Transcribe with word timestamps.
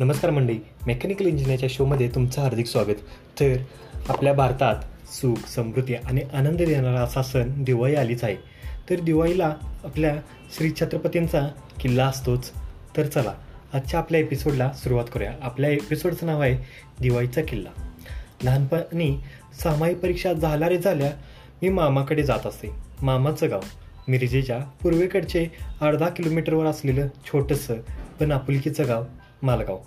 नमस्कार 0.00 0.30
मंडळी 0.30 0.58
मेकॅनिकल 0.86 1.26
इंजिनिअरच्या 1.26 1.68
शोमध्ये 1.72 2.08
तुमचं 2.08 2.42
हार्दिक 2.42 2.66
स्वागत. 2.66 2.94
तर 3.40 3.56
आपल्या 4.08 4.32
भारतात 4.32 4.76
सुख 5.08 5.48
समृद्धी 5.48 5.94
आणि 5.94 6.20
आनंद 6.32 6.58
देणारा 6.58 7.00
असा 7.00 7.22
सण 7.22 7.64
दिवाळी 7.64 7.94
आलीच 7.94 8.24
आहे. 8.24 8.36
तर 8.90 9.00
दिवाळीला 9.00 9.56
आपल्या 9.84 10.16
श्री 10.56 10.70
छत्रपतींचा 10.70 11.48
किल्ला 11.80 12.06
असतोच. 12.06 12.50
तर 12.96 13.06
चला 13.06 13.32
आजच्या 13.72 14.00
आपल्या 14.00 14.20
एपिसोडला 14.20 14.72
सुरुवात 14.72 15.04
करूया. 15.12 15.32
आपल्या 15.42 15.70
एपिसोडचं 15.70 16.26
नाव 16.26 16.40
आहे 16.40 16.58
दिवाळीचा 17.00 17.42
किल्ला. 17.42 17.88
लहानपणी 18.44 19.18
सामायिक 19.62 19.98
परीक्षा 19.98 20.32
झाल्या 20.32 20.68
रे 20.68 20.78
झाल्या 20.78 21.12
मी 21.62 21.68
मामाकडे 21.68 22.22
जात 22.22 22.46
असते. 22.46 22.68
मामाचं 23.02 23.50
गाव 23.50 23.60
मिरजेच्या 24.08 24.58
पूर्वेकडचे 24.82 25.46
अर्धा 25.80 26.08
किलोमीटरवर 26.08 26.66
असलेलं 26.66 27.08
छोटंसं 27.26 27.74
पण 28.20 28.32
आपुलकीचं 28.32 28.86
गाव 28.86 29.04
मालगाव. 29.42 29.78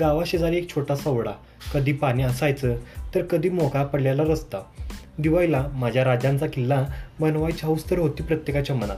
गावाशेजारी 0.00 0.56
एक 0.56 0.70
छोटासा 0.70 1.10
ओढा. 1.10 1.32
कधी 1.74 1.92
पाणी 1.92 2.22
असायचं 2.22 2.76
तर 3.14 3.22
कधी 3.22 3.48
मोकळा 3.48 3.84
पडलेला 3.84 4.22
रस्ता. 4.22 4.58
दिवाळीला 5.18 5.68
माझ्या 5.72 6.04
राजांचा 6.04 6.46
किल्ला 6.46 6.86
बनवायची 7.20 7.66
हौस 7.66 7.90
तर 7.90 7.98
होती 7.98 8.22
प्रत्येकाच्या 8.22 8.76
मनात. 8.76 8.96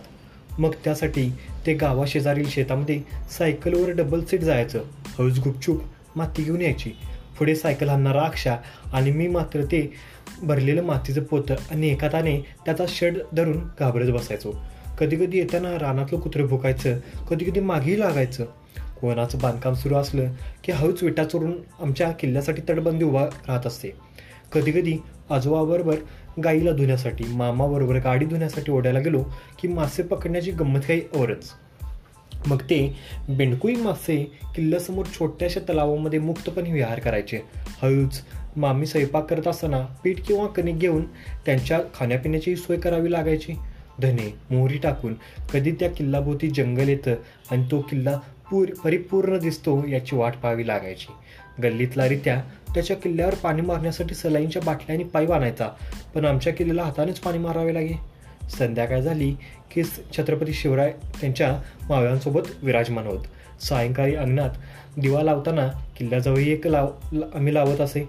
मग 0.59 0.71
त्यासाठी 0.85 1.33
ते 1.67 1.75
गावाशेजारील 1.75 2.49
शेतामध्ये 2.49 3.03
सायकलवर 3.31 3.91
डबल 3.91 4.25
सीट 4.25 4.41
जायचं. 4.41 4.79
हळूच 5.19 5.39
गुपचूप 5.39 5.83
माती 6.17 6.43
घेऊन 6.43 6.61
यायची. 6.61 6.91
पुढे 7.39 7.55
सायकल 7.55 7.89
हाणणारा 7.89 8.21
अक्षा 8.21 8.57
आणि 8.93 9.11
मी 9.11 9.29
मात्र 9.29 9.65
ते 9.65 9.93
भरलेलं 10.43 10.83
मातीचं 10.83 11.23
पोतं 11.23 11.55
आणि 11.71 11.89
एका 11.89 12.09
त्याचा 12.65 12.85
शेड 12.89 13.19
धरून 13.33 13.59
घाबरत 13.81 14.11
बसायचो. 14.11 14.53
कधी 14.99 15.17
कधी 15.17 15.39
येताना 15.39 15.79
रानातलं 15.79 16.21
कुत्रं 16.21 16.47
भुकायचं 16.47 16.99
कधी 17.31 17.45
कधी 17.45 17.61
मागेही 17.61 18.01
लागायचं. 18.01 18.45
कोणाचं 19.01 19.39
बांधकाम 19.39 19.75
सुरू 19.75 19.95
असलं 19.95 20.33
की 20.65 20.73
हळूच 20.73 21.03
विटा 21.03 21.25
चोरून 21.25 21.53
आमच्या 21.81 22.11
किल्ल्यासाठी 22.11 22.63
तटबंदी 22.69 23.05
उभा 23.05 23.25
राहत 23.25 23.67
असते. 23.67 23.89
कधीकधी 24.53 24.99
आजोबाबरोबर 25.31 25.97
गाईला 26.45 26.71
धुण्यासाठी 26.71 27.25
मामाबरोबर 27.25 27.99
गाडी 27.99 28.27
धुण्यासाठी 28.27 28.73
ओढायला 28.73 28.99
गेलो 28.99 29.25
की 29.59 29.69
मासे 29.69 30.03
पकडण्याची 30.03 30.51
गंमत 30.51 30.81
काही 30.81 31.03
औरच. 31.15 31.51
मग 32.47 32.61
ते 32.61 32.97
बेंडकुई 33.29 33.75
मासे 33.75 34.33
किल्ल्यासमोर 34.57 35.07
छोट्याशा 35.07 35.61
तलावामध्ये 35.61 36.19
मुक्तपणे 36.19 36.73
विहार 36.73 37.01
करायचे. 37.01 37.39
हळूच 37.83 38.23
मामी 38.57 38.87
स्वयंपाक 38.87 39.31
करत 39.31 39.49
असताना 39.49 39.87
पीठ 40.05 40.21
किंवा 40.27 40.47
कणिक 40.47 40.79
घेऊन 40.79 41.05
त्यांच्या 41.47 41.81
खाण्यापिण्याची 41.95 42.57
सोय 42.57 42.77
करावी 42.77 43.13
लागायची. 43.13 43.55
धने 44.03 44.35
मोहरी 44.51 44.79
टाकून 44.79 45.15
कधी 45.53 45.73
त्या 45.73 45.91
किल्लाभोवती 45.91 46.49
जंगल 46.49 46.89
येतं 46.89 47.15
आणि 47.51 47.65
तो 47.71 47.81
किल्ला 47.81 48.21
पूर 48.51 48.69
परिपूर्ण 48.85 49.39
दिसतो 49.39 49.87
याची 49.87 50.17
वाट 50.17 50.33
पाहावी 50.43 50.67
लागायची. 50.67 51.13
गल्लीतला 51.63 52.09
रित्या 52.09 52.43
त्याच्या 52.75 52.97
किल्ल्यावर 52.97 53.35
पाणी 53.35 53.63
मारण्यासाठी 53.63 54.15
सलाईंच्या 54.15 54.63
बाटल्याने 54.63 55.05
पाईप 55.05 55.33
आणायचा. 55.33 55.69
पण 56.15 56.25
आमच्या 56.25 56.53
किल्ल्याला 56.53 56.83
हातानेच 56.83 57.19
पाणी 57.19 57.39
मारावे 57.39 57.75
लागे. 57.75 57.95
संध्याकाळ 58.59 59.01
झाली 59.01 59.35
की 59.75 59.83
छत्रपती 59.85 60.53
शिवराय 60.53 60.93
त्यांच्या 61.21 61.63
मावळ्यांसोबत 61.89 62.41
विराजमान 62.63 63.07
होत. 63.07 63.25
सायंकाळी 63.63 64.15
अंगणात 64.15 64.51
दिवा 64.99 65.23
लावताना 65.23 65.69
किल्ल्याजवळ 65.97 66.39
एक 66.39 66.67
लाव 66.67 66.91
आम्ही 67.35 67.55
लावत 67.55 67.81
असे. 67.81 68.09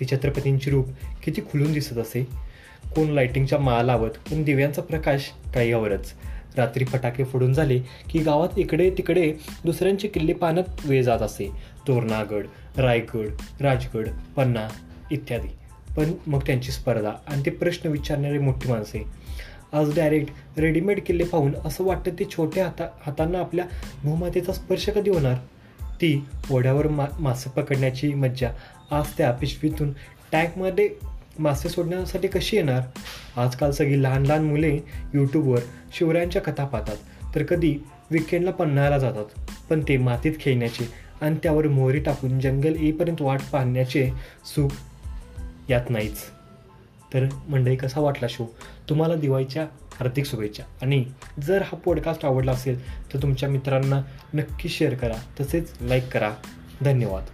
ती 0.00 0.04
छत्रपतींची 0.04 0.70
रूप 0.70 0.88
किती 1.22 1.40
खुलून 1.40 1.72
दिसत 1.72 1.98
असे. 1.98 2.46
कोण 2.94 3.08
लाइटिंगच्या 3.08 3.58
माळा 3.58 3.82
लावत 3.82 4.10
पण 4.10 4.42
दिव्यांचा 4.42 4.82
प्रकाश 4.82 5.32
काही 5.54 5.72
आवरच 5.72 6.12
रात्री 6.56 6.84
फटाके 6.84 7.24
फोडून 7.24 7.52
झाले 7.52 7.78
की 8.10 8.18
गावात 8.18 8.58
इकडे 8.58 8.90
तिकडे 8.90 9.34
दुसऱ्यांचे 9.64 10.08
किल्ले 10.08 10.32
पाण्यात 10.32 10.86
वेळ 10.86 11.02
जात 11.02 11.18
असे. 11.18 11.50
तोरणागड 11.88 12.46
रायगड 12.76 13.28
राजगड 13.60 14.08
पन्ना 14.36 14.68
इत्यादी. 15.10 15.48
पण 15.96 16.12
मग 16.26 16.40
त्यांची 16.46 16.72
स्पर्धा 16.72 17.10
आणि 17.28 17.42
ते 17.46 17.50
प्रश्न 17.50 17.88
विचारणारे 17.88 18.38
मोठी 18.38 18.68
माणसे. 18.68 19.04
आज 19.72 19.96
डायरेक्ट 19.96 20.58
रेडीमेड 20.58 21.00
किल्ले 21.06 21.24
पाहून 21.24 21.54
असं 21.64 21.84
वाटतं 21.84 22.10
ते 22.10 22.24
छोट्या 22.24 22.64
हाता 22.64 22.88
हातांना 23.06 23.38
आपल्या 23.38 23.64
भूमातेचा 24.02 24.52
स्पर्श 24.52 24.88
कधी 24.88 25.10
होणार? 25.10 25.34
ती 26.00 26.24
ओढ्यावर 26.50 26.88
मा 26.88 27.06
मासे 27.18 27.50
पकडण्याची 27.50 28.14
मज्जा 28.14 28.50
आज 28.90 29.04
त्या 29.18 29.32
पिशवीतून 29.32 29.92
टँकमध्ये 30.32 30.90
मासे 31.38 31.68
सोडण्यासाठी 31.68 32.28
कशी 32.28 32.56
येणार? 32.56 32.80
आजकाल 33.36 33.70
सगळी 33.70 34.02
लहान 34.02 34.26
लहान 34.26 34.44
मुले 34.44 34.76
यूट्यूबवर 35.14 35.58
शिवरायांच्या 35.98 36.42
कथा 36.42 36.64
पाहतात. 36.64 36.96
तर 37.34 37.42
कधी 37.42 37.78
विकेंडला 38.10 38.50
पन्हाळ्याला 38.50 38.98
जातात. 38.98 39.24
पण 39.70 39.80
ते 39.88 39.96
मातीत 39.96 40.32
खेळण्याचे 40.40 40.88
आणि 41.20 41.36
त्यावर 41.42 41.68
मोहरी 41.68 42.00
टाकून 42.00 42.40
जंगल 42.40 42.76
येईपर्यंत 42.80 43.22
वाट 43.22 43.40
पाहण्याचे 43.52 44.10
सुख 44.44 44.68
यात 45.70 45.90
नाहीच. 45.90 46.16
तर 47.14 47.26
मंडळी 47.48 47.76
कसा 47.76 48.00
वाटला 48.00 48.28
शो? 48.28 48.54
तुम्हाला 48.88 49.14
दिवाळीच्या 49.14 49.62
हार्दिक 49.94 50.26
शुभेच्छा. 50.26 50.62
आणि 50.82 51.04
जर 51.42 51.62
हा 51.62 51.76
पॉडकास्ट 51.76 52.24
आवडला 52.24 52.52
असेल 52.52 53.04
तर 53.14 53.22
तुमच्या 53.22 53.48
मित्रांना 53.48 54.02
नक्की 54.34 54.68
शेअर 54.68 54.94
करा. 54.94 55.16
तसेच 55.40 55.72
लाईक 55.80 56.08
करा. 56.08 56.30
धन्यवाद. 56.82 57.24